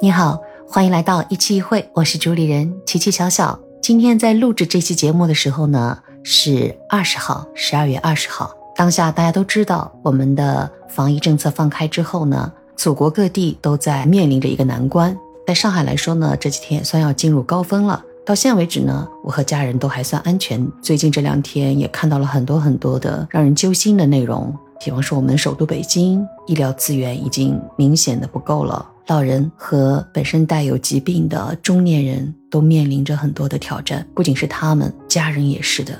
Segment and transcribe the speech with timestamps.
[0.00, 3.58] 你好，欢迎来到一期一会，我是主理人琪琪小小。
[3.82, 8.50] 今天在录制这期节目的时候呢，是二十号，十二月二十号。
[8.74, 15.14] 当下大家都知道，我们的防疫政策放开之后呢，祖国各地都在面临着一个难关。
[15.46, 18.02] 在上海来说呢，这几天也算要进入高峰了。
[18.24, 20.66] 到现在为止呢，我和家人都还算安全。
[20.82, 28.88] 最近这两天也看到了很多很多的让人揪心的内容，比方说我们首都北京医疗资源已经明显的不够了。
[29.08, 35.96] 老人和本身带有疾病的中年人都面临着很多的挑战，不仅是他们，家人也是的。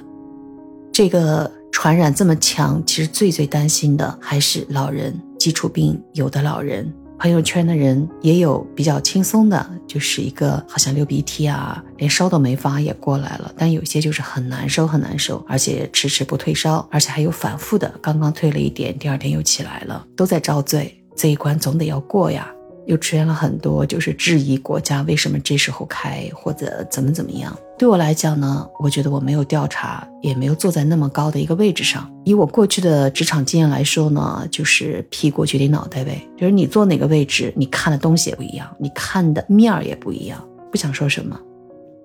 [0.93, 6.93] 这个传染这么强，其实最最担心的还是老人，基础病有的老人。
[7.19, 20.95] 朋友圈的人也有比较轻松的，就是一个好像流鼻涕啊，连烧都没发也过来了，但有些就是很难受很难受，而且迟迟不退烧，而且还有反复的，刚刚退了一点，第二天又起来了，都在遭罪。
[21.17, 22.53] 这一关总得要过呀。
[22.87, 27.57] 又出现了很多，就是质疑国家为什么这时候开，或者怎么怎么样。
[27.79, 32.11] 对我来讲呢，我觉得我没有调查，也没有坐在那么高的一个位置上。
[32.25, 36.27] 以我过去的职场经验来说呢，就是屁股决定脑袋呗。
[36.39, 40.43] 就是你坐哪个位置，你看的东西也不一样，你看的面儿也不一样。
[40.71, 41.39] 不想说什么，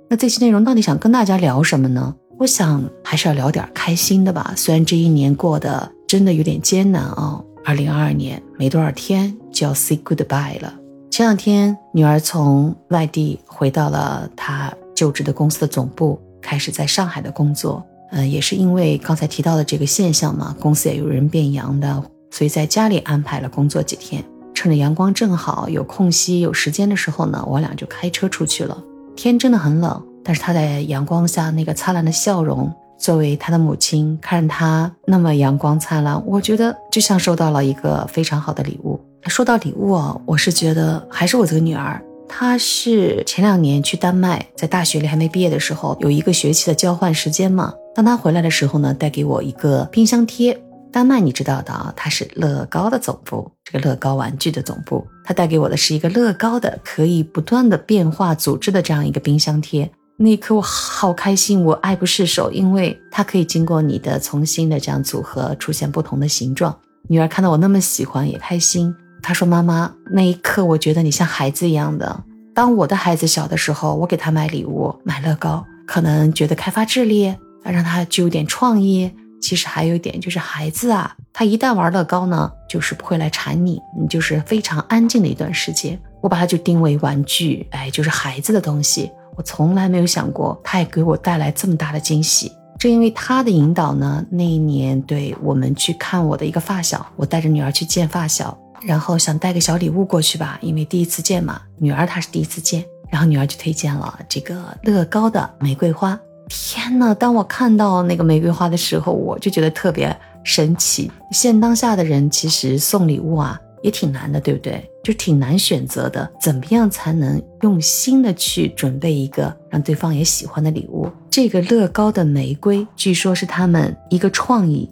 [0.10, 2.16] 那这期内容到底想跟大家聊什么呢？
[2.38, 4.54] 我想还是要聊点开心的吧。
[4.58, 7.42] 虽然这一年过得真的有点艰难啊。
[7.64, 10.74] 二零二二年没多少天就要 say goodbye 了。
[11.10, 17.86] 前两天女儿从外地回到了她就职的公司的总部，开始在上海的工作。
[18.12, 24.24] 嗯，也是因为刚才提到的这个现象嘛，公司也有人变阳的，所以在家里安排了工作几天。
[24.54, 28.78] 趁着阳光正好有空隙有时间的时候呢，我俩就开车出去了。
[29.16, 32.72] 天真的很冷，但是她在阳光下那个灿烂的笑容。
[33.02, 39.02] 作为他的母亲，看他那么阳光灿烂，我觉得就像收到了一个非常好的礼物。
[39.26, 47.74] 说到礼物啊，我是觉得还是我这个女儿，她是前两年去丹麦，在大学里还没毕业的时候，有一个学期的交换时间嘛。
[47.96, 50.62] 当她回来的时候呢，带给我一个冰箱贴。
[50.92, 55.08] 丹麦你知道的啊，它是乐高的总部，这个乐高玩具的总部。
[55.24, 59.90] 她带给我的是一个乐高的，可以不断的变化组织的这样一个冰箱贴。
[60.24, 66.78] 那一刻我好开心，我爱不释手，因为它可以经过你的重新的这样组合，出现不同的形状。
[67.10, 68.96] 女儿看到我那么喜欢，也开心。
[69.24, 72.24] 她说：“妈妈，那一刻我觉得你像孩子一样的。
[72.54, 79.12] 当我的孩子小的时候，我给他买礼物，买乐高，可能觉得开发智力，让他具有点创意。
[79.42, 86.00] 其实还有一点就是孩子啊，他一旦玩乐高呢，就是不会来缠你，你就是非常安静的一段时间。
[86.22, 92.52] 我把它就定为玩具，哎，就是孩子的东西。”我从来没有想过，他也给我带来这么大的惊喜。
[92.78, 106.20] 正因为他的引导呢，那一年对我们去看我的一个发小，我带着女儿去见发小，然后想带个小礼物过去吧，因为第一次见嘛，女儿她是第一次见，然后女儿就推荐了这个乐高的玫瑰花。
[106.50, 111.12] 天呐，当我看到那个玫瑰花的时候，我就觉得特别神奇。
[111.32, 113.60] 现当下的人其实送礼物啊。
[113.84, 114.88] 也挺难的，对不对？
[115.04, 116.30] 就挺难选择的。
[116.40, 121.10] 怎么样才能用心的去准备一个让对方也喜欢的礼物？
[121.30, 124.90] 这个乐高的玫瑰，据说是他们一个创意。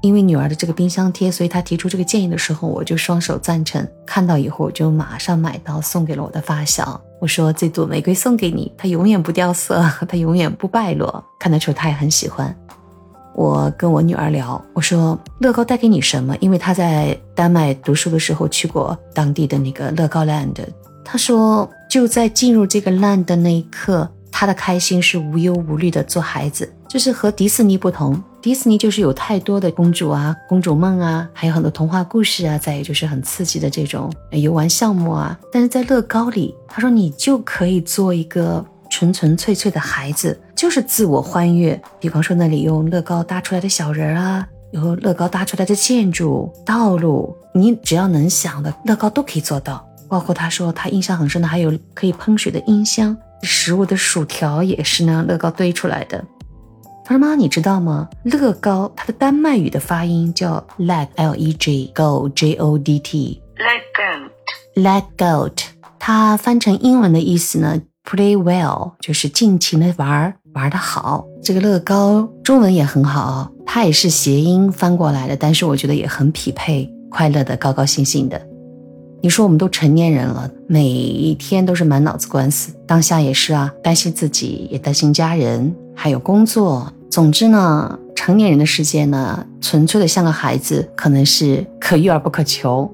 [0.00, 3.86] 因为女儿的这个冰箱贴，所以她提出这个建议的时候，我就双手赞成。
[4.04, 7.00] 看到以后，我就马上买到，送给了我的发小。
[7.20, 12.52] 我说：“这朵玫瑰送给你，它永远不掉色， 它永远不败落。”看得出她也很喜欢。
[13.34, 16.36] 我跟我女儿聊，我说乐高带给你什么？
[16.40, 20.56] 因为她在丹麦读书的时候去过当地的那个乐高 land。
[21.04, 28.22] 她说就在进入这个 land 的那一刻，她的开心是无忧无虑的做孩子，就是和迪士尼不同。
[28.40, 35.38] 迪士尼就是有太多的公主啊、公主梦啊，还有很多童话故事啊，再有就是很刺激的这种游玩项目啊。
[35.52, 40.38] 但是在乐高里，她说你就可以做一个纯纯粹粹的孩子。
[40.54, 49.84] 就是自我欢悦，比方说那里用乐高搭出来的小人啊，有乐高搭出来的建筑、道路，你只要能想的，乐高都可以做到。
[50.08, 56.22] 包括他说他印象很深的，还有可以喷水的音箱，食物的薯条也是那样乐高堆出来的。
[57.04, 58.08] 他说妈，你知道吗？
[58.22, 65.64] 乐高它的丹麦语的发音叫 leg，l e g go j o d t，leg goat，leg goat，
[65.98, 70.34] 它翻成英文的意思呢，play well，就是尽情的玩儿。
[70.54, 78.38] 玩的好，这个乐高中文也很好，它也是谐音翻过来的，但是我觉得也很匹配，快乐的，高高兴兴的。
[79.22, 86.92] 你说我们都成年人了，每一天都是满脑子官司，当下也是啊，担心自己，也担心家人，还有工作。
[87.10, 92.92] 总之呢，成年人的世界呢，纯粹的像个孩子，可能是可遇而不可求。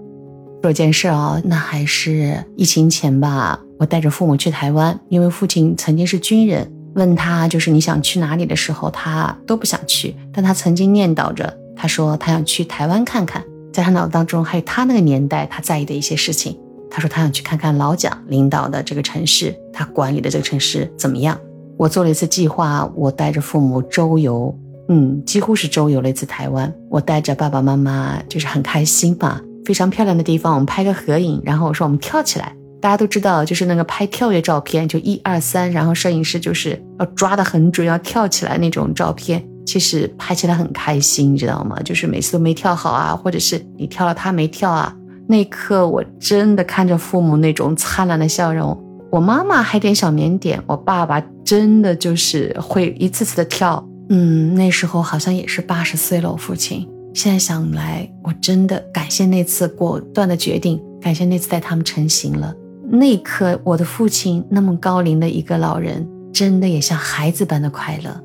[0.62, 3.60] 说件事啊，那还是疫情前吧。
[3.78, 6.70] 我带着父母去台湾，因为父亲曾经是军人。
[6.94, 10.16] 问他就是你想去哪里的时候，他都不想去。
[10.32, 13.44] 但他曾经念叨着，他说他想去台湾看看。
[13.72, 16.58] 在他脑子当中，还有他那个年代他在意的一些事情。
[16.90, 21.38] 他说他想去看看老蒋领导的这个城市，他管理的这个城市怎么样。
[21.76, 24.52] 我做了一次计划，我带着父母周游，
[24.88, 26.72] 嗯，几乎是周游了一次台湾。
[26.88, 29.40] 我带着爸爸妈妈，就是很开心嘛。
[29.68, 32.56] 非常漂亮的地方，我们拍个合影，然后我说我们跳起来。
[32.80, 41.78] 大家都知道，就是那个拍跳跃照片，就一二三，然后摄影师就是要抓得很准，要跳起来那种照片，其实拍起来很开心，你知道吗？
[41.84, 44.96] 就是每次都没跳好啊，或者是你跳了他没跳啊，
[45.28, 48.74] 那一刻我真的看着父母那种灿烂的笑容，
[49.12, 56.88] 我妈妈还点小腼腆，我爸爸真的就是会一次次的跳，嗯，那时候好像也是八十岁了，我父亲。
[57.14, 62.54] 现在想来，我真的感谢那次果断的决定，感谢那次带他们成型了。
[62.90, 68.22] 那一刻，我的父亲那么高龄的一个老人，真的也像孩子般的快乐。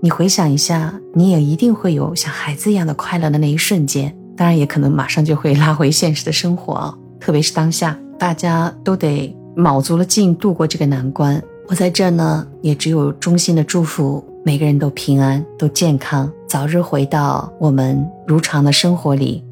[0.00, 4.14] 你回想一下，你也一定会有像孩子一样的快乐的那一瞬间。
[4.36, 6.94] 当然，也可能马上就会拉回现实的生活啊。
[7.18, 11.42] 特别是当下，大家都得卯足了劲度过这个难关。
[11.68, 14.22] 我在这呢，也只有衷心的祝福。
[14.46, 19.42] 每个人都平安，都健康，早日回到我们如常的生活里。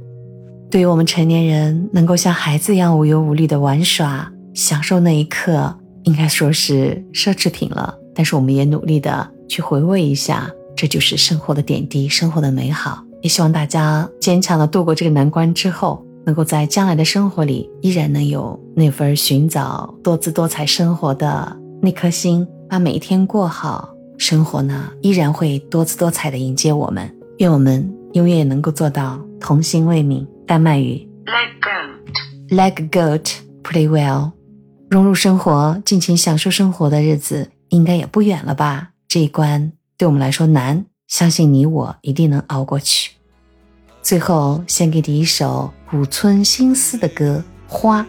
[0.71, 7.95] 对于我们成年人，能够像孩子一样无忧无虑的玩耍，享受那一刻，应该说是奢侈品了。
[8.15, 13.03] 但是我们也努力的去回味一下，这就是生活的点滴，生活的美好。
[13.23, 23.89] 也希望大家坚强的度过这个难关之后，能够在将来的生活里，依然能有那份寻找多姿多彩生活的那颗心，把每一天过好。
[24.23, 27.13] 生活呢，依然会多姿多彩的迎接我们。
[27.39, 30.25] 愿我们永远能够做到童心未泯。
[30.47, 31.09] 丹麦语
[32.49, 33.33] ，like goat
[33.65, 34.31] play well，
[34.89, 38.91] 融入生活，尽情享受生活的日子，应该也不远了吧？
[39.09, 43.11] 这一关对我们来说难，相信你我一定能熬过去。
[44.03, 47.43] 最后，献给你一首古村新司的歌
[47.73, 48.03] 《花》，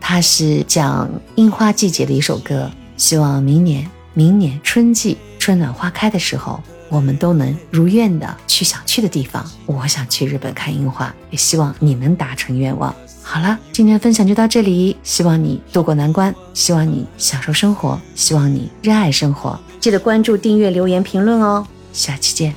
[0.00, 2.68] 它是讲樱花季节的一首歌。
[2.96, 3.88] 希望明年。
[4.14, 9.44] 明年春季春暖花开的时候，我们都能如愿的去想去的地方。
[9.66, 12.94] 我想去日本看樱花，也希望你能达成愿望。
[13.22, 19.58] 好了，今天的分享就到这里，希望你渡过难关，希望你享受生活，希望你热爱生活。
[19.80, 22.54] 记得关注、订阅、留言、评论哦，下期见。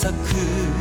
[0.00, 0.79] 咲く